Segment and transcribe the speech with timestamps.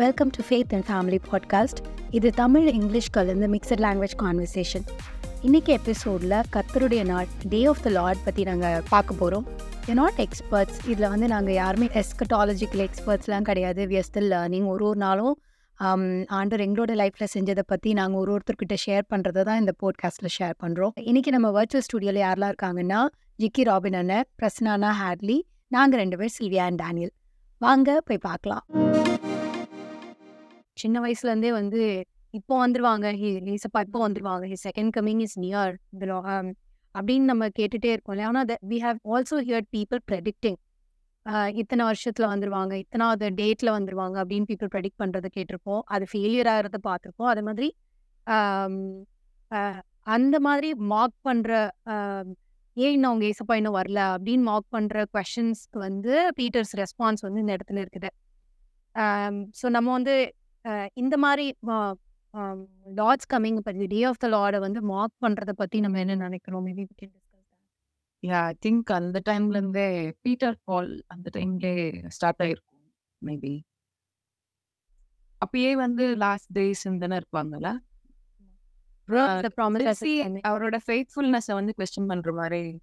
[0.00, 1.78] Welcome to faith and family podcast
[2.16, 4.84] இது Tamil English கலந்து mixed language conversation
[5.42, 9.46] இன்னைக்கு எபிசோடில் கத்தருடைய நாள் டே ஆஃப் த லார்ட் பற்றி நாங்கள் பார்க்க போகிறோம்
[10.00, 13.80] நாட் எக்ஸ்பர்ட்ஸ் இதில் வந்து நாங்கள் யாருமே எஸ்கட்டாலஜிக்கல் எக்ஸ்பர்ட்ஸ்லாம் கிடையாது.
[13.92, 15.34] வி ஸ்டில் லேர்னிங் ஒரு ஒரு நாளும்
[15.78, 16.04] um,
[16.38, 20.94] ஆண்டர் எங்களோட லைஃப்பில் செஞ்சதை பற்றி நாங்கள் ஒரு ஒருத்தர்கிட்ட ஷேர் பண்ணுறதை தான் இந்த போட்காஸ்ட்டில் ஷேர் பண்ணுறோம்
[21.08, 23.02] இன்றைக்கி நம்ம வர்ச்சுவல் ஸ்டுடியோவில் யாரெல்லாம் இருக்காங்கன்னா
[23.38, 25.38] ஜிக்கி ராபின் அண்ணன் பிரசனானா ஹேட்லி
[25.68, 27.14] நாங்கள் ரெண்டு பேர் சில்வியா அண்ட் டேனியல்
[27.60, 28.64] வாங்க போய் பார்க்கலாம்.
[30.82, 31.82] சின்ன வயசுலேருந்தே வந்து
[32.38, 33.06] இப்போ வந்துருவாங்க
[33.50, 35.74] ஹீசப்பா இப்போ வந்துருவாங்க his second coming is near
[36.94, 38.28] அப்படின்னு நம்ம கேட்டுட்டே இருக்கோம் இல்லையா?
[38.32, 40.58] ஆனால் we have also hear people predicting
[41.60, 45.82] இத்தனை வருஷத்துல வந்துருவாங்க இத்தனாவது டேட்ல வந்துருவாங்க அப்படின்னு பீப்புள் ப்ரெடிக்ட் பண்றதை கேட்டிருப்போம்.
[45.94, 47.30] அது ஃபெயிலியர் ஆகிறத பார்த்துருப்போம்.
[47.32, 47.68] அதே மாதிரி
[50.16, 51.50] அந்த மாதிரி மார்க் பண்ற
[52.76, 57.52] ஏன் இன்னும் அவங்க ஏசப்பா இன்னும் வரல அப்படின்னு மார்க் பண்ற கொஷின்ஸ்க்கு வந்து பீட்டர்ஸ் ரெஸ்பான்ஸ் வந்து இந்த
[57.58, 58.10] இடத்துல இருக்குது.
[59.60, 60.14] ஸோ நம்ம வந்து
[60.94, 61.46] இந்த மாதிரி
[62.98, 66.66] லார்ட்ஸ் கம்மிங் பற்றி டே ஆஃப் த லார்டை வந்து மார்க் பண்றதை பத்தி நம்ம என்ன நினைக்கிறோம்?
[66.66, 66.86] மேபி
[68.22, 69.86] யா ஐ திங்க் அந்த டைம்ல இருந்தே
[70.22, 71.72] பீட்டர் பால் அந்த டைம்லே
[72.08, 72.84] ஸ்டார்ட் ஆயிருக்கும்
[73.22, 73.54] மேபி
[75.42, 77.70] அப்பயே வந்து லாஸ்ட் டேஸ் தானே இருப்பாங்கல்ல?
[80.00, 80.16] See,
[80.48, 82.80] அவரோட ஃபெய்த்ஃபுல்னஸ் வந்து கொஸ்டின் பண்ற மாதிரி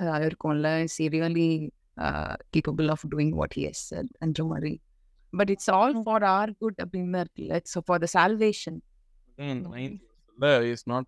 [0.00, 0.68] இருக்கும்ல?
[0.94, 1.48] See really
[2.56, 3.94] capable of doing what he says
[4.52, 4.72] மாதிரி
[5.33, 8.79] But it's all for our good அப்படின்னு தான் இருக்குல்ல it's for the salvation
[9.37, 10.01] Again, ninth
[10.37, 11.05] verse is not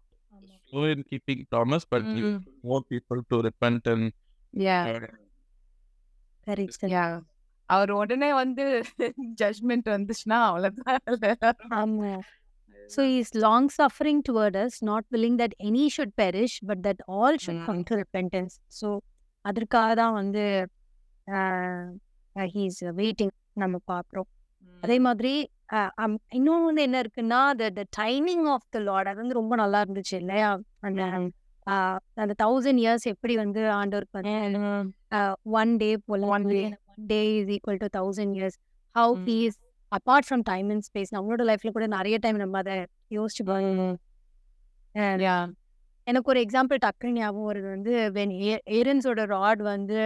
[0.71, 2.29] slow in keeping promise, but you
[2.63, 4.05] want people to repent and
[4.53, 5.07] yeah uh,
[6.47, 7.05] correct yeah
[7.69, 8.65] அவர் உடனே வந்து
[9.41, 12.11] judgement வந்துச்சுன்னா அவ்வளவுதான் ஆமா
[12.89, 16.99] So he is long suffering toward us, not willing that any should perish, but that
[17.15, 18.53] all should come to repentance.
[18.79, 18.89] So
[19.45, 20.43] அதற்காக தான் வந்து
[22.35, 24.28] he is waiting நம்ம பார்க்குறோம்
[24.80, 25.32] அதே மாதிரி
[26.30, 27.40] இன்னும் வந்து என்ன இருக்குன்னா
[27.72, 30.50] the timing of the Lord அது வந்து ரொம்ப நல்லா இருந்துச்சு இல்லையா?
[30.80, 31.02] அந்த
[32.14, 34.34] அந்த தௌசண்ட் இயர்ஸ் எப்படி வந்து ஆண்டவருக்கு வந்து
[35.52, 36.62] ஒன் டே போல One day.
[36.64, 38.58] One day is equal to thousand years
[38.94, 39.58] how is
[39.92, 42.76] apart from time and space நம்மளோட லைஃப்ல கூட நிறைய டைம் நம்ம அதை
[43.10, 43.44] யோசிச்சு
[46.06, 48.32] எனக்கு ஒரு எக்ஸாம்பிள் டக்குன்னு ஞாபகம் வருது வந்து வென்
[48.70, 49.98] ஏரன்ஸோட ராட் வந்து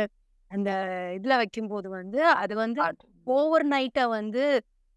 [0.50, 0.70] அந்த
[1.14, 2.80] இதுல வைக்கும்போது வந்து அது வந்து
[3.26, 4.42] ஓவர் நைட்டை வந்து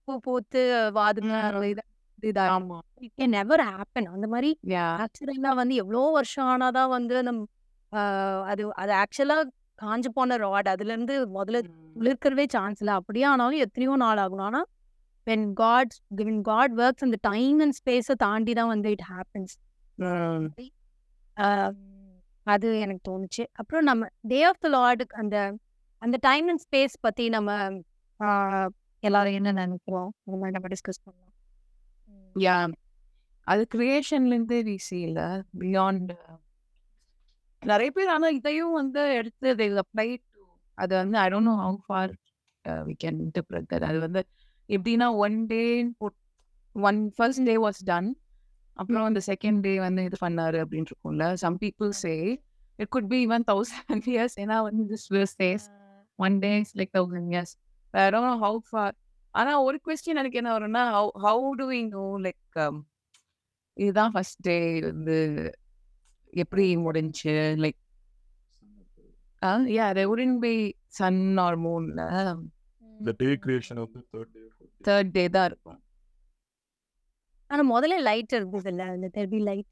[0.08, 0.62] பூ பூத்து
[0.98, 1.34] வாதுங்க
[2.24, 2.78] இதா ஆமா.
[3.36, 4.08] Never happen.
[4.16, 4.50] அந்த மாதிரி
[5.04, 7.46] ஆக்சுவலா வந்து எவ்வளோ வருஷம் ஆனாதான் வந்து நம்ம
[8.52, 9.38] அது அது ஆக்சுவலா
[9.80, 10.70] காஞ்சு போன ராட்.
[10.74, 11.60] அதுல இருந்து முதல்ல
[11.96, 12.96] துளிர்க்கறவே சான்ஸ் இல்லை.
[13.00, 14.48] அப்படியே ஆனாலும் எத்தனையோ நாள் ஆகணும்.
[14.50, 14.62] ஆனா
[15.28, 19.56] when God when God works அந்த டைம் அண்ட் ஸ்பேஸை தாண்டி தான் வந்து இட் ஹேப்பன்ஸ்
[22.48, 23.44] அது எனக்கு தோணுச்சு.
[23.60, 25.36] அப்புறம் நம்ம டே ஆஃப் த லார்டு அந்த
[26.02, 27.50] அந்த டைம் அண்ட் ஸ்பேஸ் பத்தி நம்ம
[29.00, 30.10] எல்லாரும் என்ன நினைக்கிறோம்?
[30.26, 31.34] இந்த மாதிரி நம்ம டிஸ்கஸ் பண்ணலாம்.
[32.36, 32.56] யா
[33.48, 35.20] அது கிரியேஷன்ல இருந்து வீசி இல்ல.
[35.60, 36.12] பியாண்ட்
[37.62, 39.48] நிறைய பேர் ஆனா இதையும் வந்து எடுத்து
[40.78, 42.12] அது வந்து I don't know how far
[42.88, 44.22] we can interpret that அது வந்து
[44.70, 45.64] எப்படின்னா one day
[46.76, 48.10] one first day was done
[48.74, 51.34] அப்புறம் அந்த செகண்ட் டே வந்து இது பண்ணாரு அப்படின்னு இருக்கும்ல.
[51.34, 52.14] Some people say
[52.76, 55.68] it could be even thousand years ஏன்னா வந்து this
[56.16, 57.56] one day is like thousand years
[57.94, 58.96] I don't know how far
[59.36, 62.60] ஆனா ஒரு கொஸ்டின் எனக்கு என்ன வரும்னா how how do we know like
[63.78, 64.58] இதுதான் ஃபர்ஸ்ட் டே
[64.90, 65.18] வந்து
[66.44, 67.36] எப்படி முடிஞ்சு
[67.66, 67.80] like
[69.78, 70.56] yeah there wouldn't be
[71.00, 72.06] sun or மூன்ல
[73.08, 74.46] the day creation of the third day.
[74.56, 74.86] fourth day.
[74.88, 75.80] Third day தான் இருக்கும்.
[77.50, 79.70] ஆனா முதல்ல லைட் இருந்தது இல்ல அந்த தெர்பி light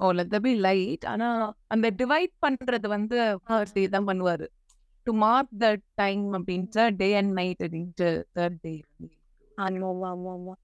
[0.00, 1.26] oh let be light ஆனா
[1.74, 4.46] அந்த டிவைட் பண்றது வந்து ஃபர்ஸ்ட் டே தான் பண்ணுவாரு.
[5.08, 8.74] டு மார்க் த டைம் அப்படின்ட்டு டே அண்ட் நைட் அப்படின்ட்டு தேர்ட் டே
[9.58, 10.54] ஆமா ஆமா ஆமா ஆமா.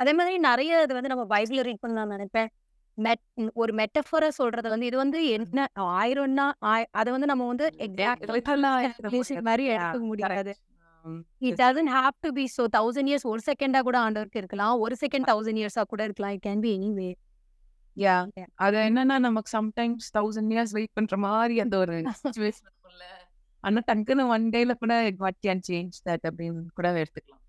[0.00, 2.48] அதே மாதிரி நிறைய இது வந்து நம்ம பைபிள்ல ரீட் பண்ணலாம் நினைப்பேன்.
[2.98, 3.22] மெட்
[3.54, 7.66] ஒரு மெட்டஃபரை சொல்றது வந்து இது வந்து என்ன ஆயிரம்னா ஆய்- அதை வந்து நம்ம வந்து
[9.42, 10.52] மாதிரி எடுக்க முடியாது.
[11.40, 14.78] It doesn't have to be so thousand years ஒரு செகண்டா கூட ஆண்டவருக்கு இருக்கலாம்.
[14.78, 16.32] ஒரு செகண்ட் தௌசண்ட் இயர்ஸா கூட இருக்கலாம்.
[16.32, 17.08] It can be any way
[17.96, 18.16] yeah.
[18.56, 22.74] அது என்னன்னா நமக்கு சம்டைம்ஸ் தௌசண்ட் இயர்ஸ் வெயிட் பண்ற மாதிரி அந்த ஒரு சுச்சுவேஷன்
[23.64, 24.94] ஆனா டக்குன்னு ஒன் டேல கூட
[25.24, 27.44] வாட் கேன் சேஞ்ச் தட் அப்படின்னு கூட எடுத்துக்கலாம்.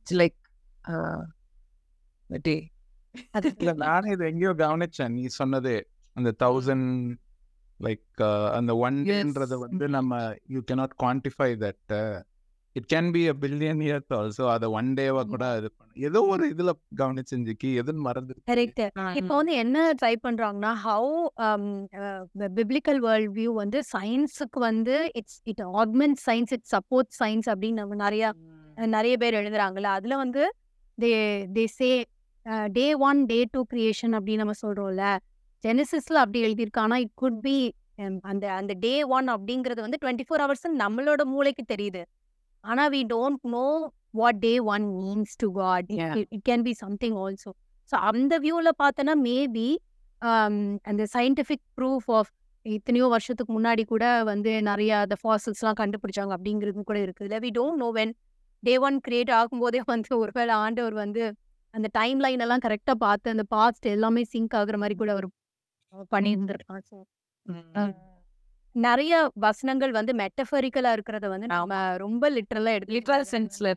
[0.00, 0.38] இட்ஸ் லைக்
[2.48, 2.56] டே
[3.60, 5.14] இல்ல நானே இது எங்கேயோ கவனிச்சேன்.
[5.16, 5.74] நீ சொன்னது
[6.16, 6.88] அந்த தௌசண்ட்
[7.80, 8.22] லைக்
[8.58, 10.20] அந்த ஒன் டேன்றத வந்து நம்ம
[10.54, 11.94] you cannot quantify that
[12.76, 15.90] it can be a billion years also அதை ஒன் டேவா கூட இது பண்ண.
[16.08, 16.70] ஏதோ ஒரு இதுல
[17.00, 18.80] கவனிச்செஞ்சுக்கி எதுன்னு மறந்து கரெக்ட்
[19.20, 21.10] இப்போ வந்து என்ன ட்ரை பண்றாங்கன்னா ஹவு
[22.58, 27.98] பிப்ளிக்கல் வேர்ல்ட் வியூ வந்து சயின்ஸுக்கு வந்து it's it augment science it support science அப்படின்னு நம்ம
[28.04, 28.24] நிறைய
[28.96, 29.90] நிறைய பேர் எழுதுறாங்கல்ல.
[29.98, 30.42] அதுல வந்து
[30.98, 31.10] they
[31.56, 31.90] they say
[32.78, 35.04] day one day two creation அப்படின்னு நம்ம சொல்றோம்ல.
[35.64, 37.56] ஜெனசிஸ்ல அப்படி எழுதியிருக்கு ஆனா இட் குட் பி
[38.30, 42.02] அந்த அந்த டே ஒன் அப்படிங்கிறது வந்து டுவெண்ட்டி ஃபோர் ஹவர்ஸ் நம்மளோட மூளைக்கு தெரியுது.
[42.64, 43.66] ஆனா we don't know
[44.14, 45.88] what day one means to God.
[46.34, 47.50] It can be something also
[47.90, 49.68] so அந்த வியூவில் பார்த்தோன்னா மேபி
[50.84, 52.30] அந்த சயின்டிஃபிக் ப்ரூஃப் ஆஃப்
[52.66, 57.80] இத்தனையோ வருஷத்துக்கு முன்னாடி கூட வந்து நிறைய அந்த ஃபாசில்ஸ்லாம் கண்டுபிடிச்சாங்க அப்படிங்கிறது கூட இருக்குது இல்லை we don't
[57.80, 58.12] know when
[58.62, 61.22] day one create ஆகும்போதே வந்து ஒருவேளை ஆண்டவர் வந்து
[61.74, 65.28] அந்த டைம் லைன் எல்லாம் கரெக்டாக பார்த்து அந்த பாஸ்ட் எல்லாமே சிங்க் ஆகுற மாதிரி கூட அவர்
[66.12, 66.96] பண்ணியிருந்திருக்கான் ஸோ
[68.74, 69.14] நிறைய
[69.44, 73.72] வசனங்கள் வந்து மெட்டஃபரிக்கலா இருக்கிறத வந்து நம்ம ரொம்ப லிட்டரலா எடுத்து லிட்டரல் சென்ஸ்ல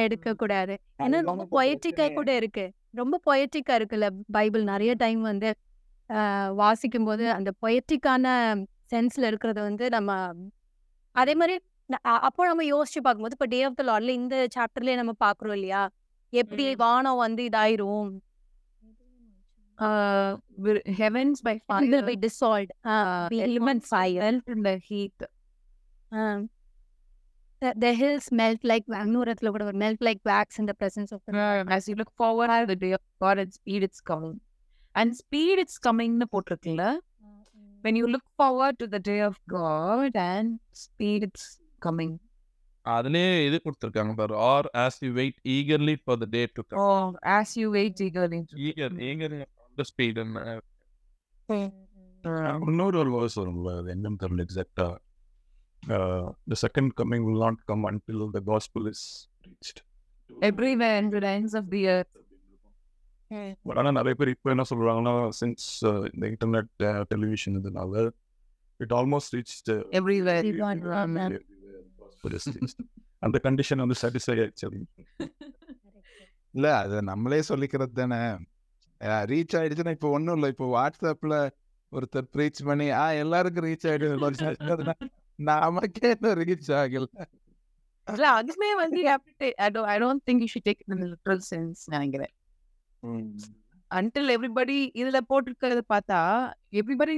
[0.00, 0.74] எடுக்க கூடாது.
[1.04, 2.64] ஏன்னா ரொம்ப பொயட்டிக்கா கூட இருக்கு.
[2.92, 4.64] ரொம்ப பொயட்டிக்கா இருக்குல்ல பைபிள்.
[4.64, 5.50] நிறைய டைம் வந்து
[6.54, 8.26] வாசிக்கும் போது அந்த பொயட்டிக்கான
[8.92, 10.10] சென்ஸ்ல இருக்கிறத வந்து நம்ம
[11.16, 11.54] அதே மாதிரி
[12.26, 15.82] அப்போ நம்ம யோசிச்சு பார்க்கும்போது இப்போ டே ஆஃப் த லார்ட்ல இந்த சாப்டர்லயே நம்ம பாக்குறோம் இல்லையா?
[16.32, 16.64] எப்படி.
[16.76, 18.08] வானம் வந்து இதாயிரும்?
[21.00, 21.54] Heavens by
[21.92, 24.20] will be dissolved uh, be elements fire.
[24.26, 25.16] melt in the heat.
[26.12, 26.38] Um,
[27.62, 31.32] the, the hills melt like கூட வரும், melt like wax in the presence of the
[31.38, 31.72] Lord.
[31.78, 34.36] As you look forward to the day of God and speed it's coming.
[34.94, 36.88] And speed it's coming போட்டிருக்குல்ல
[37.84, 40.48] when you look forward to the day of God and
[40.84, 41.44] speed it's
[41.86, 42.14] coming.
[42.86, 47.06] அதுலயே இது கொடுத்துருக்காங்க பாரு are as you wait eagerly for the day to come Oh,
[47.36, 48.40] as you wait eagerly.
[48.50, 49.34] to- eager eager
[49.76, 50.20] the speed
[51.48, 54.86] Uh, இன்னொரு ஒரு verse வரும்ல அது என்னன்னு தெரியல எக்ஸாக்டா
[56.48, 59.04] the second coming will not come until the gospel is
[59.48, 59.80] reached
[60.30, 62.14] everywhere in the ends of the earth.
[63.62, 65.68] But ஆனால் நிறைய பேர் இப்போ என்ன சொல்றாங்கன்னா சின்ஸ்
[66.12, 66.72] இந்த இன்டர்நெட்
[67.04, 68.02] டெலிவிஷன் இதனால
[68.80, 69.54] it almost reach
[70.00, 70.42] Everywhere.
[70.42, 71.32] Everyone, amen.
[73.18, 74.68] அந்த கண்டிஷன் வந்து சாட்டிஸ்ஃபை ஆயிடுச்சு.
[76.54, 78.20] இல்ல அது நம்மளே சொல்லிக்கிறது தானே.
[79.00, 80.48] ரீச் ஆயிடுச்சுன்னா இப்போ ஒண்ணும் இல்லை.
[80.54, 81.36] இப்போ வாட்ஸ்அப்ல
[81.92, 84.94] ஒருத்தர் ப்ரீச் பண்ணி ஆ எல்லாருக்கும் ரீச் ஆயிடுது.
[85.50, 87.06] நமக்கே இன்னும் ரீச் ஆகல.
[88.08, 89.00] இல்ல அதுமே வந்து
[90.26, 92.34] think you should take it in the literal sense நினைக்கிறேன்.
[93.90, 96.20] until everybody இதுல போட்டிருக்கிறத பார்த்தா
[96.80, 97.14] everybody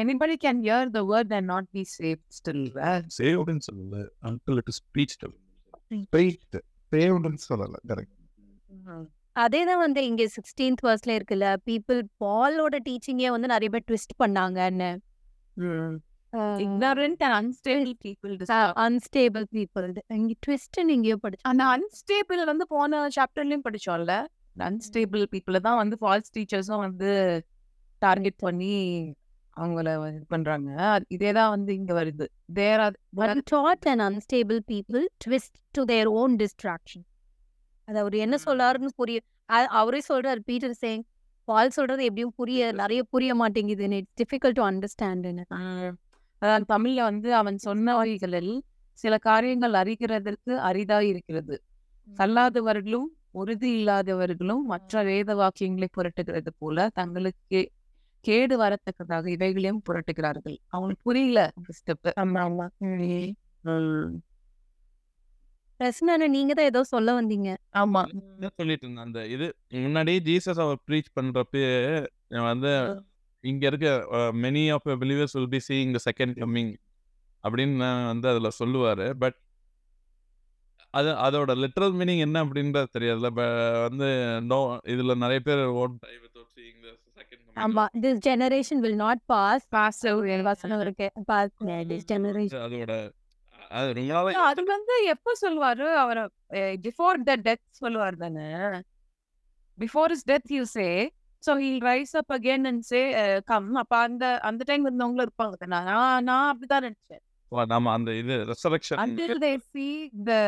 [0.00, 3.06] anybody can hear the word and not be saved still right?
[3.20, 4.02] சேவ்டுன்னு சொல்லல.
[4.30, 5.26] Until it is reached
[6.06, 6.58] speed
[6.92, 7.76] சேவ்டுன்னு சொல்லல.
[7.92, 8.16] கரெக்ட்
[9.40, 14.96] அதே தான் வந்து இங்க சிக்ஸ்டீன்த் வர்ஸ்ல இருக்குல்ல பீப்புள் பாலோட டீச்சிங்கே வந்து நிறைய பேர் ட்விஸ்ட் பண்ணாங்கன்னு.
[16.40, 21.50] ignorant and unstable people unstable people இங்க ட்விஸ்ட் எங்கேயோ படிச்சு.
[21.50, 24.26] அந்த அன்ஸ்டேபிள் வந்து போன சாப்டர்லயும் படிச்சோம்ல.
[24.58, 27.42] அன்ஸ்டேபிள் பீப்புள தான் வந்து ஃபால்ஸ் டீச்சர்ஸும் வந்து
[27.98, 29.14] டார்கெட் பண்ணி
[29.56, 31.00] அவங்கள இது பண்றாங்க.
[31.00, 32.26] அது- இதேதான் வந்து இங்க வருது.
[32.54, 37.08] தேர் taught and unstable people twist to their own distraction.
[37.90, 39.18] அது அவர் என்ன சொல்றாருன்னு புரிய
[39.74, 41.02] அவரே சொல்றாரு பீட்டர் சேங்
[41.48, 45.44] பால் சொல்றது எப்படியும் புரிய நிறைய புரிய மாட்டேங்குதுன்னு இட்ஸ் டிஃபிகல்ட் டு அண்டர்ஸ்டாண்ட்னு
[46.42, 48.52] அதான் தமிழ்ல வந்து அவன் சொன்ன வழிகளில்
[48.98, 51.56] சில காரியங்கள் அறிகிறதற்கு அரிதாய் இருக்கிறது.
[52.08, 57.60] சல்லாதவர்களும் உறுதி இல்லாதவர்களும் மற்ற வேத வாக்கியங்களை புரட்டுகிறது போல தங்களுக்கு
[58.24, 60.56] கேடு வரத்தக்கதாக இவைகளையும் புரட்டுகிறார்கள்.
[60.68, 61.42] அவனுக்கு புரியல
[61.78, 62.66] ஸ்டெப் ஆமா ஆமா.
[65.80, 67.50] பிரச்சனை நீங்க தான் ஏதோ சொல்ல வந்தீங்க.
[67.74, 68.00] ஆமா.
[68.34, 69.06] என்ன சொல்லிட்டு இருந்தேன்.
[69.06, 69.46] அந்த இது
[69.84, 71.62] முன்னாடி ஜீசஸ் அவர் ப்ரீச் பண்றப்ப
[72.48, 72.72] வந்து
[73.44, 73.88] இங்க இருக்க
[74.42, 76.72] many of believers will be seeing the second coming
[77.44, 77.76] அப்படின்னு
[78.10, 79.06] வந்து அதுல சொல்லுவாரு.
[79.22, 79.38] பட்
[80.94, 83.28] அது அதோட லிட்ரல் மீனிங் என்ன அப்படின்றது தெரியாதுல
[83.86, 84.08] வந்து
[84.50, 84.58] நோ
[84.94, 87.84] இதுல நிறைய பேர் own die without seeing the second ஆமா.
[88.04, 91.08] This generation will not pass passive வசனம் இருக்கு.
[91.24, 91.54] பாஸ்
[91.92, 92.94] திஸ் ஜெனரேஷன் அதோட
[93.70, 95.86] அது வந்து எப்ப சொல்லுவாரு?
[96.02, 96.22] அவரை
[96.86, 98.46] பிஃபோர் த டெத் சொல்லுவார் தானே?
[99.78, 100.86] Before is death you say
[101.42, 103.00] so he'll rise up again and say
[103.50, 105.78] come அப்ப அந்த அந்த டைம் இருந்தவங்களும் இருப்பாங்க தானே?
[105.90, 107.22] நான் நான் அப்படிதான் நினைச்சேன்.
[107.70, 108.98] நாம அந்த இது ரெசரக்ஷன்
[109.74, 109.92] see
[110.28, 110.40] the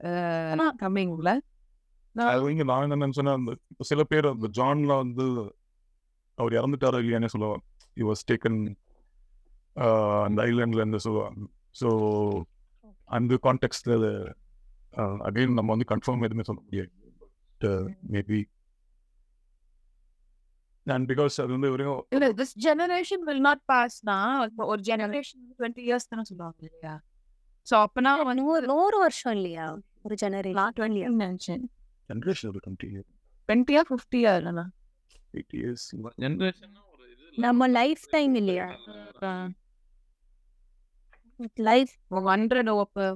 [0.00, 1.28] uh, comingல
[2.16, 5.24] அது இங்க நான் என்ன நினைச்சேன்னா அந்த இப்ப சில பேர் அந்த ஜான்ல வந்து
[6.38, 7.64] அவர் இறந்துட்டாரா இல்லையானே சொல்லுவாங்க.
[7.96, 8.54] Was taken
[9.76, 11.42] uh, அந்த ஐலாண்ட்ல இருந்து சொல்லுவாங்க.
[11.74, 11.88] ஸோ
[13.08, 13.94] அந்த கான்டெக்ட்ல
[15.28, 16.92] அகைன் நம்ம வந்து கன்ஃபார்ம் எதுவுமே சொல்ல முடியாது.
[18.14, 18.40] மேபி
[20.86, 24.16] அண்ட் பிகாஸ் அது வந்து வரையும் இல்ல திஸ் ஜெனரேஷன் வில் நாட் பாஸ்னா
[24.72, 26.94] ஒரு ஜெனரேஷன் டுவெண்ட்டி இயர்ஸ் தானே சொல்லுவாங்க இல்லையா?
[27.66, 29.66] ஸோ அப்பனா நூறு நூறு வருஷம் இல்லையா?
[30.06, 31.64] ஒரு ஜெனரேஷன் டுவெண்ட்டி இயர்ஸ் நினைச்சேன்.
[32.10, 33.08] ஜென்ரேஷன் ஒரு டுவெண்ட்டி இயர்
[33.48, 34.66] டுவெண்ட்டியா ஃபிஃப்டியா இல்லைண்ணா
[35.34, 35.86] எயிட்டி இயர்ஸ்
[36.24, 37.06] ஜெனரேஷன் ஒரு.
[37.46, 38.68] நம்ம லைஃப் டைம் இல்லையா
[41.56, 43.06] லைஃப் ஹண்ட்ரட் ஓப்ப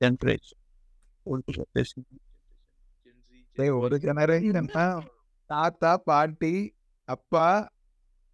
[0.00, 0.60] ஜென்ரேஷன்
[3.82, 4.70] ஒரு ஜெனரேஷன்
[5.50, 6.54] தாத்தா பாட்டி
[7.08, 7.46] அப்பா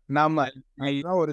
[0.09, 0.47] நாம
[1.15, 1.33] ஒரு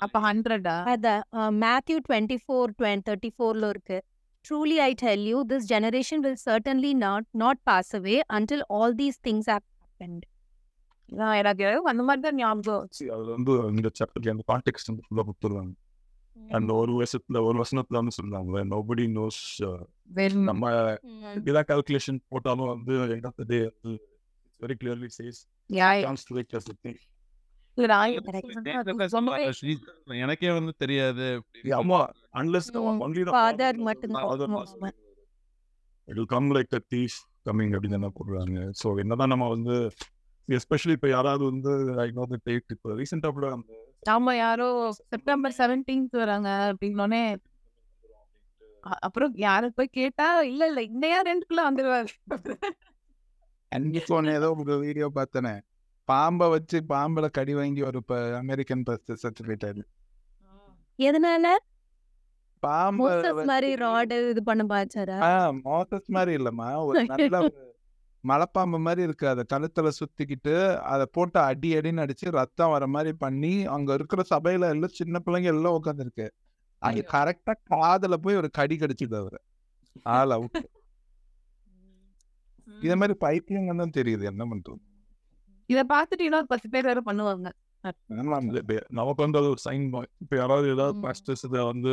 [0.00, 1.22] அப்ப ஹண்ட்ரடா அதான்
[1.64, 3.98] மேத்யூ டுவெண்ட்டி ஃபோர் தேர்ட்டி ஃபோரில் இருக்கு.
[4.44, 9.18] Truly I tell you this generation will certainly not not pass away until all these
[9.28, 10.24] things hap happened
[11.40, 12.86] எனக்கு அந்த மாதிரி தான் ஞாபகம்.
[12.90, 15.74] See, அது வந்து இந்த சாப்டர்ல அந்த கான்டெக்ட் வந்து ஃபுல்லா கொடுத்துருவாங்க.
[16.50, 19.40] அந்த ஒரு வருஷத்துல ஒரு வருஷத்துல வந்து சொல்றாங்க நோபடி நோஸ்
[20.48, 20.70] நம்ம
[21.46, 23.92] இதான் கால்குலேஷன் போட்டாலும் வந்து எண்ட் ஆஃப் த டே வந்து
[24.60, 25.40] very clearly says
[26.04, 27.00] chance to wait just think
[27.78, 29.40] இல்ல நான் சொன்னவே
[30.20, 31.26] எனக்கே வந்து தெரியாது
[31.78, 31.98] ஆமா.
[32.34, 32.68] அன்லெஸ்.
[33.00, 34.28] ஒன்லி Father மட்டும்தான்.
[34.48, 34.90] ஆமா.
[36.08, 37.16] It will come like a thief
[37.46, 38.60] coming அப்படின்னு என்ன போடுறாங்க.
[38.80, 39.74] ஸோ என்னதான் நம்ம வந்து
[40.48, 43.72] எஸ்பெஷலி இப்போ யாராவது வந்து ஐ நோ த டேட் இப்போ ரீசெண்டாக கூட அந்த
[44.02, 47.36] ஆமா யாரோ செப்டம்பர் செவன்டீன்த் வராங்க அப்படின்னோடனே
[49.06, 52.10] அப்புறம் யாரை போய் கேட்டா இல்ல இல்ல இந்த யார் ரெண்டுக்குள்ள வந்துருவாரு.
[54.36, 55.62] ஏதோ ஒரு வீடியோ பார்த்தனே.
[56.08, 58.00] பாம்பை வச்சு பாம்புல கடி வாங்கி ஒரு
[58.40, 59.82] அமெரிக்கன் பஸ் சர்டிஃபிகேட்
[60.98, 61.46] எதனால?
[62.62, 65.18] பாம்பு மோசஸ் மாதிரி ராடு இது பண்ண பாச்சாரா
[65.64, 66.68] மோசஸ் மாதிரி இல்லம்மா.
[66.86, 67.56] ஒரு நல்ல ஒரு
[68.26, 69.28] மலைப்பாம்பு மாதிரி இருக்கு.
[69.28, 70.54] அதை கழுத்துல சுத்திக்கிட்டு
[70.86, 75.50] அதை போட்டு அடி அடின்னு அடிச்சு ரத்தம் வர மாதிரி பண்ணி அங்க இருக்கிற சபையில எல்லாம் சின்ன பிள்ளைங்க
[75.54, 76.26] எல்லாம் உட்காந்துருக்கு
[76.82, 77.04] அது ஐயோ.
[77.12, 79.38] கரெக்டா காதுல போய் ஒரு கடி கடிச்சுது அவரு.
[80.14, 80.58] ஆள் அவுட்
[82.68, 84.24] இதே மாதிரி பைத்தியங்க தான் தெரியுது.
[84.24, 84.80] என்ன பண்றது?
[85.70, 85.84] இத
[86.18, 87.48] இன்னொரு பத்து பேர் வேற பண்ணுவாங்க.
[88.90, 89.84] நமக்கு வந்து அது ஒரு சைன்
[90.18, 90.98] இப்போ யாராவது ஏதாவது.
[91.00, 91.92] பாஸ்டர்ஸ் இதை வந்து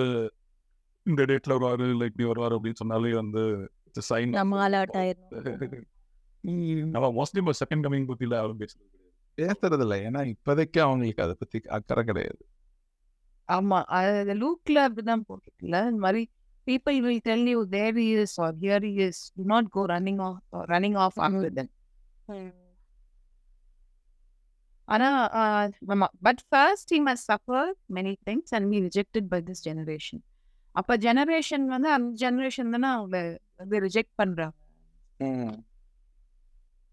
[1.06, 3.44] இந்த டேட்ல வருவாரு இல்லை இப்படி வருவாரு அப்படின்னு சொன்னாலே வந்து
[4.10, 5.32] சைன் நம்ம அலர்ட் ஆயிரும்.
[6.86, 9.60] நம்ம மோஸ்ட்லி இப்போ செகண்ட் கமிங் பத்தியில யாரும் பேசுறது கிடையாது.
[9.62, 9.96] பேசுறது இல்ல.
[9.96, 12.46] ஏன்னா இப்போதைக்கு அவங்களுக்கு அதை பத்தி அக்கறை கிடையாது.
[13.48, 13.84] ஆமா.
[13.84, 15.84] அது லூக்ல அப்படிதான் போட்டிருக்குல்ல.
[15.88, 16.30] இந்த மாதிரி
[16.66, 19.14] people will tell you there he is or here he is.
[19.38, 21.68] Do not go running off or running off after
[22.28, 22.52] them
[24.86, 25.28] ஆனா
[26.22, 30.24] but first he must suffer many things and be rejected by this generation.
[30.72, 34.56] அப்ப generation வந்து அந்த generation தானே அவங்க வந்து reject பண்றாங்க.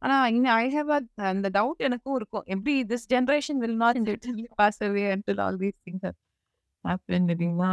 [0.02, 0.90] ஆனா இன்னும் ஐ ஹேவ்
[1.30, 2.44] அந்த டவுட் எனக்கும் இருக்கும்.
[2.54, 3.98] எப்படி this generation will not
[4.60, 6.18] pass away until all these things have
[6.84, 7.72] happened தெரியுமா?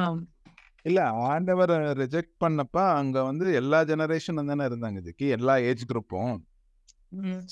[0.89, 6.35] இல்ல ஆண்டவர் ரிஜெக்ட் பண்ணப்ப அங்க வந்து எல்லா ஜெனரேஷனும் தானே இருந்தாங்க இதுக்கு எல்லா ஏஜ் குரூப்பும்.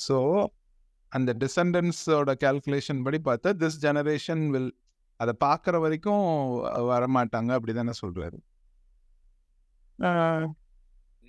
[0.06, 0.18] ஸோ
[1.12, 4.72] அந்த டிசெண்டன்ஸோட கால்குலேஷன் படி பார்த்தா திஸ் ஜெனரேஷன் வில்
[5.20, 6.24] அதை பார்க்குற வரைக்கும்
[6.92, 8.38] வரமாட்டாங்க அப்படிதானே சொல்றாரு.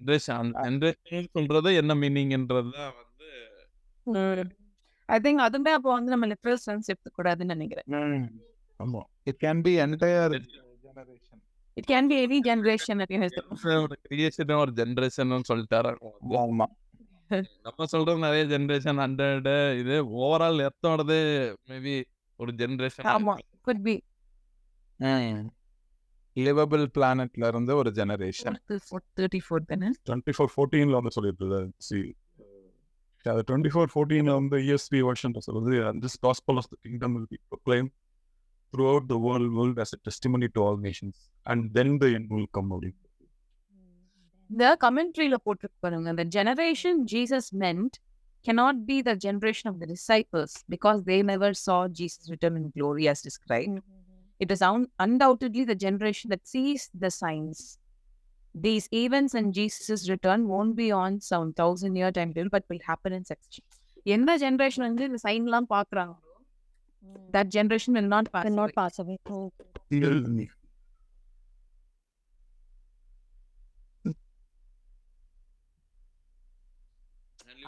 [0.01, 2.95] ஜென்ரேஷன் சொல்றது என்ன மீனிங்ன்றது தான்
[5.09, 7.87] ஐ திங்க் அதுமே அப்போ வந்து நம்ம லிட்ரல் சென்ஸ் எடுத்துக்கூடாதுன்னு நினைக்கிறேன்.
[8.81, 9.01] ஆமா.
[9.25, 10.35] It can be entire
[10.87, 11.41] generation
[11.77, 13.03] it can be any generation
[14.11, 15.93] creation ஒரு ஜென்ரேஷன் சொல்லிட்டாரு?
[16.43, 16.67] ஆமா.
[17.65, 19.49] நம்ம சொல்றது நிறைய ஜென்ரேஷன் ஹண்ட்ரட்
[19.81, 21.17] இது ஓவரால் எர்த்தோடது
[21.71, 21.95] மேபி
[22.41, 23.95] ஒரு ஜென்ரேஷன் ஆமா குட் பி
[26.37, 28.57] லிவபிள் பிளானட்ல இருந்து ஒரு ஜெனரேஷன்
[29.19, 29.89] தேர்ட்டி ஃபோர் தானே?
[30.09, 31.47] டுவெண்ட்டி ஃபோர் ஃபோர்டீன்ல வந்து சொல்லிட்டு
[31.79, 31.99] சி
[33.26, 35.74] அது டுவெண்ட்டி ஃபோர் ஃபோர்டீன்ல வந்து இஎஸ்பி வருஷன் சொல்லுது
[36.06, 37.90] this gospel of the kingdom will be proclaim
[38.92, 42.52] throughout the world world as a testimony to all nations and then the end will
[42.58, 43.00] come அப்படின்னு
[44.50, 47.94] இந்த கமெண்ட்ரியில போட்டிருக்கு பாருங்க the generation Jesus meant
[48.46, 53.06] cannot be the generation of the disciples because they never saw Jesus return in glory
[53.08, 53.76] as described.
[54.42, 57.60] It is un- undoubtedly the generation that sees the signs.
[58.57, 62.85] These events and Jesus' return won't be on some thousand year time period, but will
[62.87, 63.65] happen in succession.
[64.07, 66.17] எந்த generation வந்து இந்த sign எல்லாம் பாக்குறாங்களோ
[67.33, 68.77] that generation will not pass not away.
[68.77, 69.19] pass away.
[69.29, 69.49] Oh.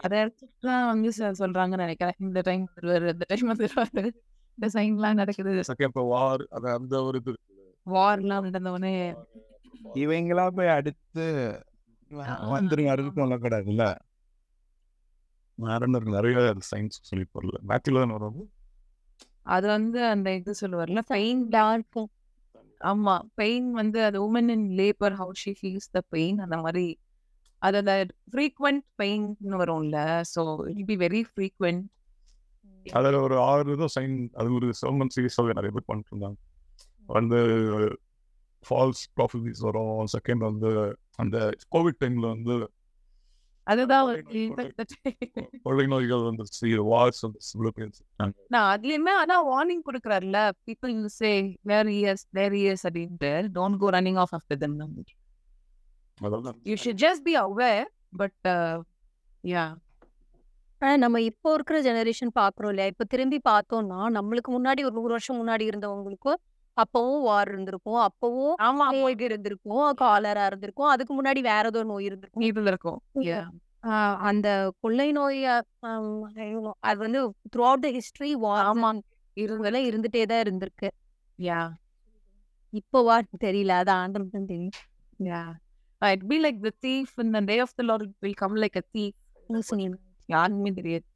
[0.00, 4.04] அதை எடுத்துட்டு தான் வந்து சொ- சொல்றாங்கன்னு நினைக்கிறேன் இந்த டைம் இந்த டைம் வந்துருவாரு
[4.58, 5.62] இந்த சைன்லாம் நடக்குது
[6.78, 7.20] அந்த ஒரு
[7.86, 8.94] வார்லாம் நடந்தவொடனே
[9.94, 11.24] இவங்களா போய் அடுத்து
[12.52, 13.84] வந்துருங்க சொல்லக்கூடாதுல்ல
[15.58, 16.14] இருக்கு?
[16.16, 16.36] நிறைய
[16.70, 18.46] சயின்ஸ் சொல்லி போடல மேத்யூல தான் வரும்
[19.46, 21.92] அது வந்து அந்த இது சொல்லுவார்ல பெயின் Dark.
[22.80, 26.86] ஆமா பெயின் வந்து அது woman in labour how she feels the pain அந்த மாதிரி.
[27.62, 27.94] அது அந்த
[28.32, 29.98] ஃப்ரீக்வெண்ட் பெயின்னு வரும்ல
[30.34, 30.42] so
[30.74, 31.84] it be very frequent
[32.86, 36.38] அதில் ஒரு ஆறு இதுவும் சைன் அது ஒரு செவன் சீரீஸாகவே நிறைய பேர் பண்ணிட்டு இருந்தாங்க.
[37.08, 37.38] வந்து
[38.68, 40.70] ஃபால்ஸ் ப்ராஃபிட்ஸ் வரும் செகண்ட் வந்து
[41.16, 41.36] அந்த
[41.76, 42.56] கோவிட் டைம்ல வந்து
[43.66, 44.06] அதுதான்
[45.62, 46.44] கொள்ளை நோய்கள் வந்து
[46.82, 47.24] வார்ஸ்
[48.48, 53.32] நான் அதுலயுமே ஆனா warning கொடுக்குறாருல people say where years where years அப்படின்ட்டு.
[53.54, 54.78] Don't go running off after them
[56.64, 57.84] you should just be aware
[58.16, 58.48] but
[59.44, 59.76] yeah
[60.96, 62.88] நம்ம இப்போ இருக்கிற ஜெனரேஷன் பாக்குறோம் இல்லையா?
[62.88, 66.38] இப்போ திரும்பி பார்த்தோம்னா நம்மளுக்கு முன்னாடி ஒரு நூறு வருஷம் முன்னாடி இருந்தவங்களுக்கும்
[66.78, 72.46] அப்பவும் வார் இருந்திருக்கும் அப்பவும் ஆமா நோய் இருந்திருக்கும் காலரா இருந்திருக்கும் அதுக்கு முன்னாடி வேற ஏதோ நோய் இருந்திருக்கும்.
[73.88, 74.48] ஆஹ் அந்த
[74.82, 75.40] கொள்ளை நோய்
[76.82, 77.20] அது வந்து
[77.52, 78.30] த்ரூ அவுட் த ஹிஸ்டரி
[78.64, 78.90] ஆமா.
[79.36, 80.88] இருந்தெல்லாம் இருந்துட்டே தான் இருந்திருக்கு.
[81.38, 81.60] யா
[82.72, 83.90] இப்போ வா தெரியல அது
[84.28, 84.76] தான் தெரியும்.
[85.20, 85.42] Yeah
[86.02, 88.84] it be like the thief in the day of the Lord will come like a
[88.90, 89.16] thief
[90.28, 91.06] யாருமே தெரியாது.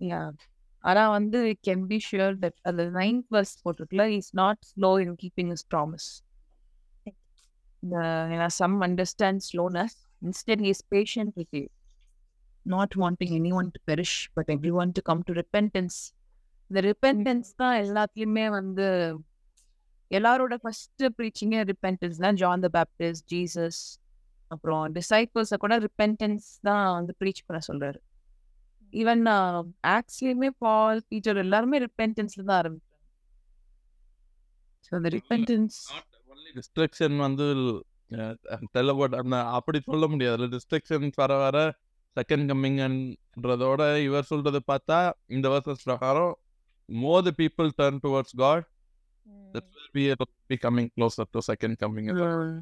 [0.00, 0.20] யா
[0.90, 5.52] ஆனா வந்து கேன் பி ஷியர் தட் அந்த ninth verse போட்டிருக்குல is not slow in keeping
[5.56, 6.08] is promise
[8.34, 11.64] ஏன்னா some understand slowness instead is patient with you
[12.66, 14.50] not wanting anyone to perish but
[14.82, 15.98] everyone to come to repentance
[16.70, 18.86] இந்த repentance தான் எல்லாத்துலேயுமே வந்து
[20.10, 22.36] எல்லாரோட first ப்ரீச்சிங்கே repentance தான்.
[22.42, 23.80] John the Baptist Jesus
[24.50, 27.98] அப்புறம் டிசைபிள்ஸை கூட ரிப்பென்டன்ஸ் தான் வந்து ப்ரீச் பண்ண சொல்றாரு.
[28.92, 29.22] ஈவன்
[29.90, 33.02] ஆக்ஸ்லயுமே பால் பீட்டர் எல்லாருமே ரிப்பென்டன்ஸ்ல தான் ஆரம்பிச்சாங்க
[34.84, 35.78] ஸோ அந்த ரிப்பென்டன்ஸ்
[36.54, 37.46] டிஸ்ட்ரக்ஷன் வந்து
[38.72, 41.58] தெல்லபோட் அந்த அப்படி சொல்ல முடியாது டிஸ்ட்ரக்ஷன் வர வர
[42.16, 46.34] செகண்ட் கம்மிங்ன்றதோட இவர் சொல்றது பார்த்தா இந்த வருஷம் பிரகாரம்
[46.88, 48.66] more the people turn towards God
[50.62, 52.08] coming closer to second coming.
[52.10, 52.54] as well.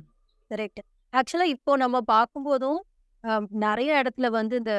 [0.51, 0.81] Correct
[1.13, 2.81] ஆக்சுவலா இப்போ நம்ம பார்க்கும்போதும்
[3.49, 4.75] நிறைய இடத்துல வந்து இந்த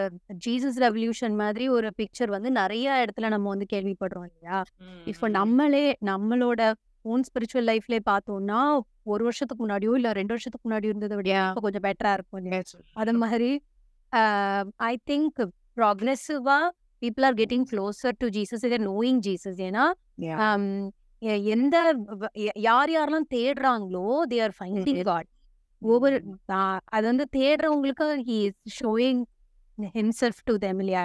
[0.46, 4.60] ஜீசஸ் ரெவல்யூஷன் மாதிரி ஒரு பிக்சர் வந்து நிறைய இடத்துல நம்ம வந்து கேள்விப்படுறோம் இல்லையா?
[5.06, 6.72] இப்போ நம்மளே நம்மளோட
[7.02, 8.60] ஓன் ஸ்பிரிச்சுவல் லைஃப்ல பார்த்தோம்னா
[9.04, 11.30] ஒரு வருஷத்துக்கு முன்னாடியோ இல்ல ரெண்டு வருஷத்துக்கு முன்னாடி இருந்ததை விட
[11.66, 12.40] கொஞ்சம் பெட்டரா இருக்கும்
[12.94, 13.50] அது மாதிரி
[14.92, 15.42] I think
[15.78, 16.58] ப்ராக்ரெசிவா
[17.02, 19.60] people are getting closer to Jesus either knowing Jesus.
[19.70, 19.86] ஏன்னா
[21.56, 21.76] எந்த
[22.68, 25.28] யார் யாரெல்லாம் தேடுறாங்களோ தே ஆர் ஃபைண்டிங் காட்.
[25.82, 26.18] ஒவ்வொரு
[26.96, 29.22] அது வந்து தேடுறவங்களுக்கு he is showing
[29.98, 31.04] himself to them இல்லையா?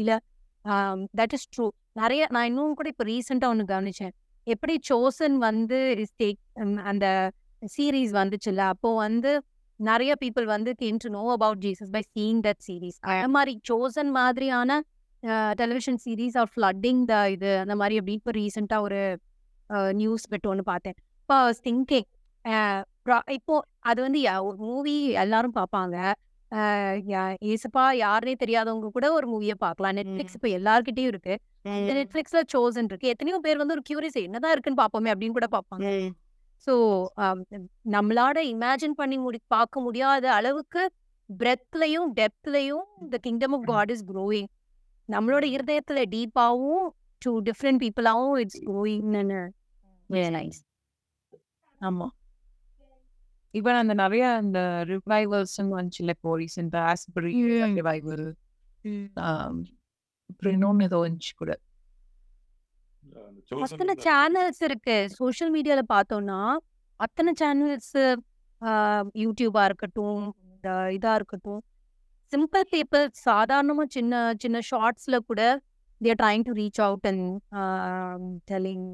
[0.00, 0.18] இல்ல
[1.20, 1.66] தட் இஸ் ட்ரூ
[2.00, 4.12] நிறைய நான் இன்னும் கூட இப்போ ரீசெண்டாக ஒன்று கவனிச்சேன்.
[4.46, 5.78] எப்படி சோசன் வந்து
[6.90, 7.06] அந்த
[7.62, 9.32] சீரீஸ் வந்துச்சுல்ல அப்போ வந்து
[9.80, 14.10] நிறைய பீப்புள் வந்து came to know about Jesus by seeing that series அந்த மாதிரி சோசன்
[14.18, 14.80] மாதிரியான
[15.60, 19.00] television series are flooding the இது அந்த மாதிரி அப்படி இப்போ ரீசெண்டாக ஒரு
[20.00, 20.96] நியூஸ் பெட் ஒன்று பார்த்தேன்.
[21.22, 22.08] இப்போ திங்கிங்
[23.28, 24.20] இப்போ அது வந்து
[24.64, 25.96] மூவி எல்லாரும் பார்ப்பாங்க
[27.50, 31.34] ஏசப்பா யாருனே தெரியாதவங்க கூட ஒரு மூவியை பார்க்கலாம் நெட்ஃபிளிக்ஸ் இப்போ எல்லார்கிட்டயும் இருக்கு.
[31.90, 33.08] நெட்ஃபிளிக்ஸ்ல சோசன் இருக்கு.
[33.08, 35.86] எத்தனையோ பேர் வந்து ஒரு கியூரியஸ் என்னதான் இருக்குன்னு பார்ப்போமே அப்படின்னு கூட பார்ப்பாங்க
[36.66, 36.74] ஸோ
[37.88, 40.82] நம்மளால இமேஜின் பண்ணி முடி பார்க்க முடியாத அளவுக்கு
[41.30, 44.50] பிரெத்லையும் டெப்த்லையும் the kingdom of God is growing
[45.08, 46.84] நம்மளோட இருதயத்துல டீப்பாவும்
[47.22, 49.40] டு டிஃப்ரெண்ட் பீப்புளாவும் இட்ஸ் க்ரோயிங்னு
[50.36, 50.60] நைஸ்
[51.80, 52.06] ஆமா.
[53.54, 54.58] இப்போ அந்த நிறைய அந்த
[54.90, 57.32] ரிவைவல்ஸ் வந்துச்சுல இப்போ ரீசெண்டா ஆஸ்பரி
[57.78, 58.26] ரிவைவல்
[60.30, 61.52] அப்புறம் இன்னொன்னு ஏதோ வந்துச்சு கூட
[63.62, 66.38] அத்தனை சேனல்ஸ் இருக்கு சோஷியல் மீடியால பார்த்தோம்னா
[67.00, 67.92] அத்தனை சேனல்ஸ்
[69.22, 71.60] யூடியூபா இருக்கட்டும் இந்த இதா இருக்கட்டும்
[72.32, 75.40] சிம்பிள் பீப்புள் சாதாரணமா சின்ன சின்ன ஷார்ட்ஸ்ல கூட
[76.00, 77.26] they're trying to reach out and
[78.50, 78.86] telling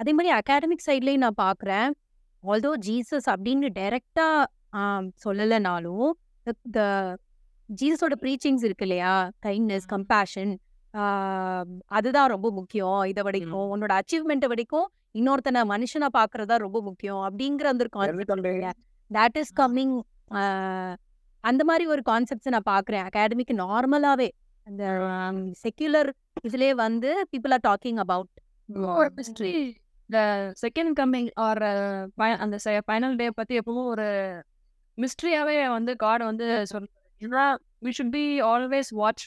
[0.00, 1.90] அதே மாதிரி அகாடமிக் சைட்லயும் நான் பார்க்குறேன்
[2.44, 4.28] ஆல்தோ ஜீசஸ் அப்படின்னு டைரக்டா
[5.24, 6.10] சொல்லலைனாலும்
[6.70, 6.80] த
[7.68, 9.12] ஜீசஸோட ப்ரீச்சிங்ஸ் இருக்கு இல்லையா?
[9.46, 10.52] கைண்ட்னஸ் கம்பேஷன்
[11.88, 13.00] அதுதான் ரொம்ப முக்கியம்.
[13.02, 18.80] இதை வரைக்கும் உன்னோட அச்சீவ்மெண்ட்டை வரைக்கும் இன்னொருத்தனை மனுஷனா பாக்குறதா ரொம்ப முக்கியம் அப்படிங்கிற அந்த ஒரு கான்செப்ட்
[19.10, 19.96] தட் இஸ் கம்மிங்
[21.44, 24.28] அந்த மாதிரி ஒரு கான்செப்ட்ஸ் நான் பாக்குறேன் அகாடமிக் நார்மலாவே
[24.66, 24.84] அந்த
[25.64, 26.10] செக்யுலர்
[26.44, 28.32] இதுலயே வந்து பீப்புள் ஆர் டாக்கிங் அபவுட்
[30.14, 31.60] இந்த செகண்ட் கம்மிங் ஆர்
[32.44, 34.06] அந்த ஃபைனல் டே பத்தி எப்பவும் ஒரு
[34.98, 36.88] மிஸ்ட்ரியாவே வந்து காட் வந்து சொல்
[37.22, 37.44] ஏன்னா
[37.84, 39.24] we should be always watch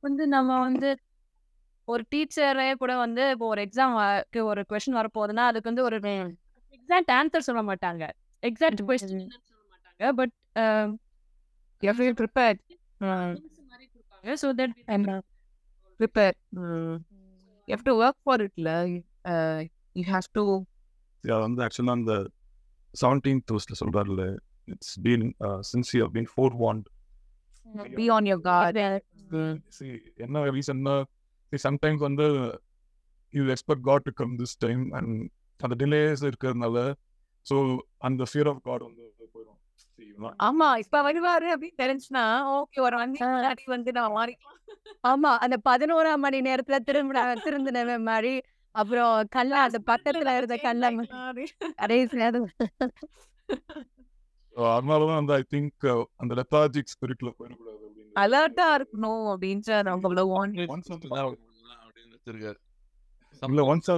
[0.00, 0.90] வந்து நம்ம வந்து
[1.88, 5.98] ஒரு டீச்சரே கூட வந்து இப்போ ஒரு எக்ஸாம்க்கு ஒரு கொஸ்டின் வரப்போகுதுன்னா அதுக்கு வந்து ஒரு
[6.78, 8.04] எக்ஸாக்ட் ஆன்சர் சொல்ல மாட்டாங்க.
[8.42, 10.12] எக்ஸாக்ட் கொஸ்டின் சொல்ல மாட்டாங்க.
[10.20, 10.34] But
[12.22, 12.58] prepare.
[14.42, 15.22] So that
[16.00, 16.34] Prepare.
[17.68, 18.52] You have to work for it.
[19.24, 20.44] Have to.
[21.24, 22.14] அது வந்து ஆக்சுவலாக அந்த
[22.94, 24.24] செவன்டீன்த் வருஷத்தில் சொல்கிறாருல
[24.68, 25.26] it's been
[25.70, 26.86] since you been for want
[27.96, 28.76] Be on your guard.
[29.70, 30.94] see என்ன ரீசன்னா
[31.52, 32.26] சம்டைம்ஸ் வந்து
[33.34, 35.12] you expect God to come this time and
[35.60, 36.78] அந்த delays இருக்கிறதுனால
[37.46, 37.56] ஸோ
[38.00, 39.04] அந்த ஃபியர் ஆஃப் காட் வந்து
[39.34, 42.24] போயிடும் ஆமா இப்ப வருவாரு அப்படின்னு தெரிஞ்சுன்னா
[42.56, 44.54] ஓகே ஒரு முன்னாடி வந்து நான் மாறிக்கலாம்.
[45.04, 48.32] ஆமா அந்த பதினோராம் மணி நேரத்துல திரும்ப திருந்தின மாதிரி
[48.74, 50.90] அப்புறம் கல்ல அந்த பக்கத்துல இருந்த கல்ல
[51.82, 52.28] கடைசியா
[54.56, 57.76] அதனாலதான் வந்து ஐ திங்க் அந்த லெத்தாஜிக் ஸ்பிரிட்ல போயிடக்கூடாது
[58.14, 62.58] அலர்ட்டா இருக்கணும் அப்படின்ட்டு அவங்க அவ்வளவு அப்படின்னு வச்சிருக்காரு.
[63.42, 63.90] இல்ல ஒன்ஸ்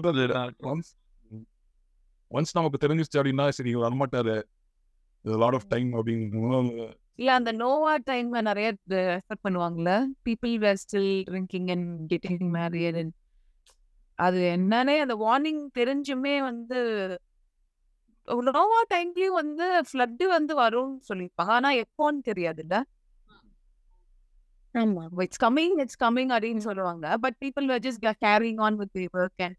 [0.71, 0.91] ஒன்ஸ்
[2.31, 4.37] ஒன்ஸ் நமக்கு தெரிஞ்சிச்சு அப்படின்னா சரி இவர் வரமாட்டாரு.
[5.25, 9.93] லாட் ஆஃப் டைம் அப்படின்னு இல்ல அந்த நோவா டைம்ல நிறைய ரெஃபர் பண்ணுவாங்கல்ல?
[10.25, 13.11] People were still drinking and getting married
[14.21, 16.81] அது என்னன்னே அந்த வார்னிங் தெரிஞ்சுமே வந்து
[18.25, 21.53] நோவா டைம்லயும் வந்து ஃப்ளட் வந்து வரும்னு சொல்லியிருப்பாங்க.
[21.57, 22.77] ஆனா எப்போன்னு தெரியாதுல்ல?
[24.75, 25.05] ஆமா.
[25.17, 27.17] இட்ஸ் கம்மிங் இட்ஸ் கம்மிங் அப்படின்னு சொல்லுவாங்க.
[27.17, 29.59] But people were just carrying on with work and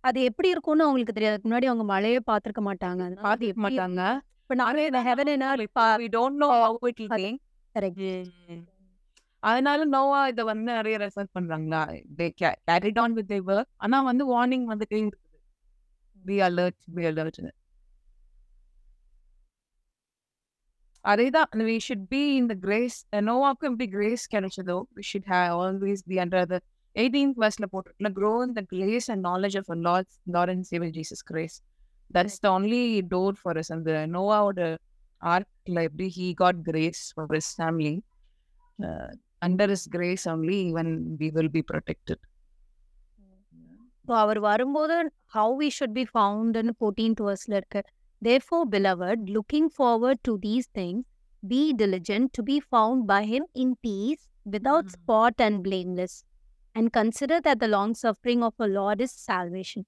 [0.00, 1.48] அது எப்படி இருக்கும்னு அவங்களுக்கு தெரியாது.
[1.48, 3.02] முன்னாடி அவங்க மழையே பார்த்திருக்க மாட்டாங்க.
[3.26, 4.02] பார்த்துக்க மாட்டாங்க.
[4.42, 7.36] இப்ப இந்த ஹெவன் என்ன know how it will be.
[7.74, 8.62] Correct
[9.42, 11.82] அதனால நோவா இத வந்து நிறைய ரெஃபர் பண்றாங்களா
[12.18, 15.24] they carried on with their work ஆனா வந்து வார்னிங் வந்துட்டே இருக்குது
[16.28, 17.40] பி அலர்ட் பி அலர்ட்
[21.04, 22.96] அதேதான் we should be in the grace
[23.28, 26.58] நோவாக்கும் எப்படி கிரேஸ் கிடைச்சதோ we should have always be under the
[26.96, 30.90] 18th verseல போட்டிருக்கல grow in the grace and knowledge of our Lord Lord and Savior
[30.98, 31.58] Jesus Christ
[32.10, 32.82] that's the only
[33.14, 34.60] door for us அந்த நோவாவோட
[35.22, 37.94] ஆர்க்ல எப்படி he got grace for his family
[39.42, 40.88] under his grace only when
[41.20, 42.18] we will be protected.
[44.08, 44.96] So அவர் வரும்போது
[45.34, 47.80] how we should be ஃபவுண்ட்னு fourteenth வர்ஸ்ல இருக்கு.
[48.22, 51.06] Therefore beloved looking forward to these things
[51.42, 54.90] be diligent to be found by him in peace without.
[54.96, 56.16] Spot and blameless
[56.76, 59.86] and consider that the long suffering of a Lord is salvation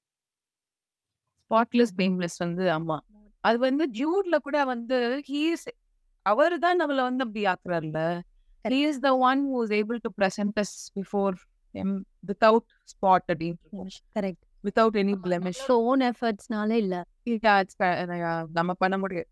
[1.50, 2.96] spotless blameless வந்து ஆமா
[3.44, 4.96] அது வந்து ஜூட்ல கூட வந்து
[5.30, 5.66] he's
[6.26, 8.00] அவர் தான் நம்மள வந்து அப்படி ஆக்குறாருல
[8.67, 11.33] he is the one who is able to present us before
[11.75, 11.89] him
[12.23, 13.85] without spot அப்படின்னு
[14.17, 16.95] correct without any blemish own எஃபர்ட்ஸ்னால இல்ல
[17.27, 19.29] Yeah, it's fa- uh, நம்ம பண்ண முடியாது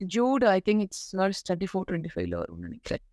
[0.00, 3.04] Jude I think it's verse twenty four twenty ஃபைவ்ல வரும்னு நினைக்கிறேன்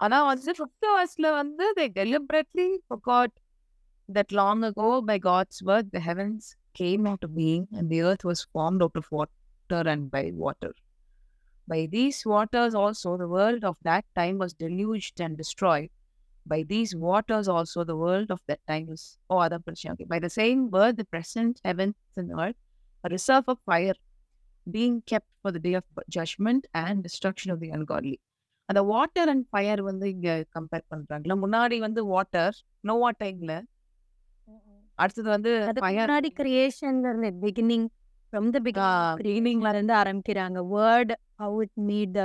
[0.00, 3.32] ஆனா வந்து ஃபிஃப்த் வர்ஸ்ல வந்து they deliberately forgot
[4.08, 6.44] that long ago by God's word the heavens
[6.80, 10.72] came into being and the earth was formed out of water and by water.
[11.67, 15.89] By these waters also the world of that time was deluged and destroyed.
[16.45, 19.91] By these waters also the world of that time was oh other person.
[19.93, 20.07] Okay.
[20.13, 22.59] By the same word the present heavens and earth,
[23.03, 23.97] a reserve of fire,
[24.67, 28.17] being kept for the day of judgment and destruction of the ungodly.
[28.69, 32.55] அந்த water and fire வந்து இங்க compare பண்றாங்களா முன்னாடி வந்து water
[32.87, 33.53] Noah டைம்ல
[35.01, 35.51] அடுத்தது வந்து.
[35.83, 37.87] முன்னாடி கிரியேஷன்ல இருந்து பிகினிங்
[38.31, 40.59] ஃப்ரம் த பிகினிங்ல இருந்து ஆரம்பிக்கிறாங்க.
[40.75, 41.13] Word
[41.43, 42.23] how it meet the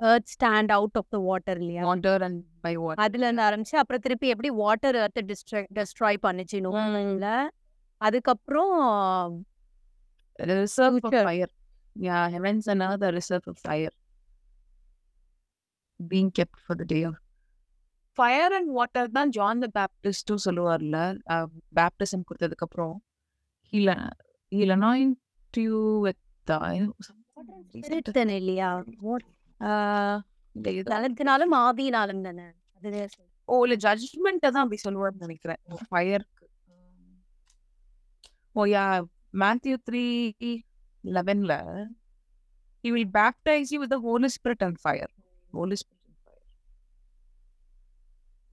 [0.00, 1.82] earth stand out of the water இல்லையா?
[1.90, 2.98] Water and by water.
[3.04, 7.48] அதுல இருந்து ஆரம்பிச்சு அப்புறம் திருப்பி எப்படி வாட்டர் எர்த் டிஸ்ட்ராய் டெஸ்ட்ராய் பண்ணுச்சு நோயில
[8.00, 8.76] அதுக்கப்புறம்
[10.38, 11.24] The reserve of Future.
[11.24, 11.50] fire.
[11.96, 13.92] Yeah, heavens and earth are reserve of fire.
[16.00, 17.14] Being kept for the day of.
[18.18, 20.96] Fire and water தான் ஜான் த பேப்டிஸ்டும் சொல்லுவார்ல.
[21.80, 22.94] பேப்டிசம் கொடுத்ததுக்கு அப்புறம்
[23.72, 23.90] ஹீல
[24.51, 25.17] He'll anoint
[25.53, 26.21] you with
[27.79, 28.69] spirit தானே இல்லையா
[30.89, 32.45] ஜலத்தினாலும் ஆவியினாலும் தானே
[32.77, 33.33] அதுதான் சொல்றேன்.
[33.49, 36.45] ஓ இல்ல ஜட்ஜ்மெண்ட்டை தான் அப்படி சொல்லுவார்னு நினைக்கிறேன் ஃபயருக்கு
[38.55, 38.85] ஓ யா
[39.33, 40.05] Matthew three
[41.03, 41.53] லெவன்ல
[42.83, 45.09] he will baptize you with the Holy Spirit and fire.
[45.53, 46.43] Holy Spirit and fire.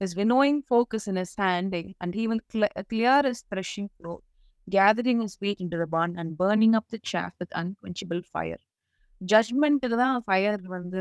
[0.01, 3.87] His winnowing fork is in his hand, eh, and he will cle- clear his threshing
[3.89, 4.17] floor,
[4.70, 8.60] Gathering his wheat into the barn and burning up the chaff with unquenchable fire.
[9.20, 11.00] Judgment தான் fire வந்து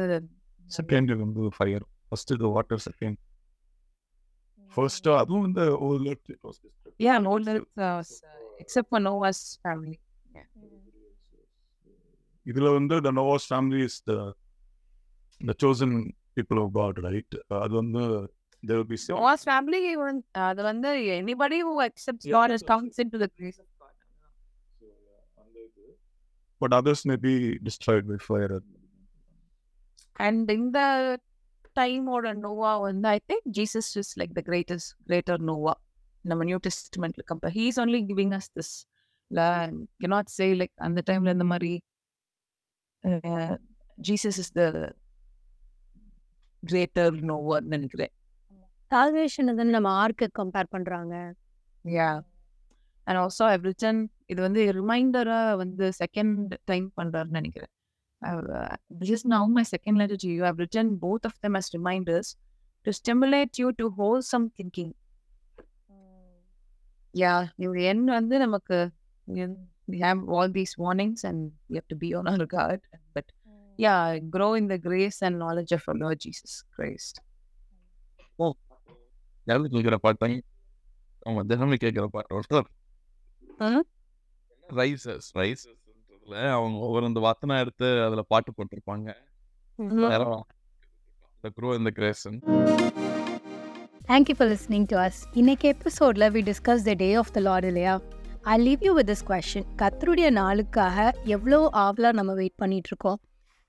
[0.70, 3.20] second வந்து fire first இது water second
[4.72, 6.16] first அதுவும் வந்து ஒரு
[7.00, 7.34] Yeah, no,
[7.88, 8.02] uh,
[8.64, 9.98] except for Noah's family.
[12.46, 14.18] இதுல வந்து the Noah's family is the
[15.42, 15.92] the chosen
[16.38, 18.04] people of God right அது வந்து
[18.63, 22.65] there will be some Noah's family, even, அது வந்து anybody who accepts Yeah, God that's
[22.65, 23.93] has comes into the grace of God.
[26.61, 27.35] but others may be
[27.69, 28.59] destroyed by fire
[30.17, 30.89] And in the
[31.77, 35.77] time or Noah, and I think Jesus is like the greatest, greater Noah.
[36.25, 38.71] நம்ம new டெஸ்ட்மெண்ட்ல compare he is only giving us this
[40.03, 41.73] cannot say like அந்த டைம்ல இந்த மாதிரி
[43.99, 44.63] Jesus is the
[46.63, 48.15] greater Noah நினைக்கிறேன்
[48.94, 51.34] salvation வந்து நம்ம ஆர்க்கு compare பண்றாங்க.
[51.86, 52.22] Yeah
[53.04, 57.72] and also I've written இது வந்து ரிமைண்டரா வந்து செகண்ட் டைம் பண்றாருன்னு நினைக்கிறேன்.
[59.00, 62.32] This is now my second letter to you have written both of them as reminders
[62.82, 64.94] to stimulate you to wholesome thinking
[67.14, 68.80] yeah இந்த எண் வந்து நமக்கு
[69.92, 72.82] we have all these warnings and we have to be on our guard.
[73.16, 73.28] But
[73.78, 76.20] yeah grow in the grace and knowledge of our lord
[79.48, 80.38] யாரும் கேட்கிற பாட்டாங்க
[81.26, 82.62] அவங்க தினமும் கேட்கிற பாட்டோட.
[84.70, 89.08] ரைசஸ் ரைசஸ்ன்றதுல அவங்க ஒவ்வொரு அந்த வத்தனை எடுத்து அதுல பாட்டு போட்டிருப்பாங்க
[91.44, 92.40] The grow in the grace and
[94.10, 97.94] thank you for listening to us இன்னைக்கு எபிசோடில் we discuss the day of the Lord இல்லையா
[98.54, 100.98] I leave you with this question கத்தருடைய நாளுக்காக
[101.36, 103.20] எவ்வளோ ஆவலாக நம்ம வெயிட் பண்ணிட்டு இருக்கோம்?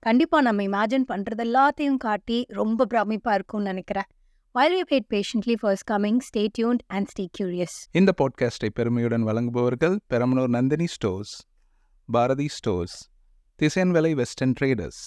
[0.03, 4.09] கண்டிப்பாக நம்ம இமேஜின் பண்ணுறது எல்லாத்தையும் காட்டி ரொம்ப பிரமிப்பாக இருக்கும்னு நினைக்கிறேன்.
[4.56, 7.74] While we wait patiently for his coming, stay tuned and stay curious.
[7.92, 11.34] இந்த பாட்காஸ்டை பெருமையுடன் வழங்குபவர்கள் Perambalur Nandini stores
[12.10, 12.96] Bharathi stores
[13.60, 15.02] Thisayanvilai western traders